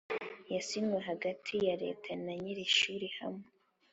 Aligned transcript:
yasinywe 0.53 0.99
hagati 1.09 1.53
ya 1.67 1.75
Leta 1.83 2.09
na 2.23 2.33
nyir 2.41 2.57
ishuri 2.67 3.07
hamwe 3.17 3.45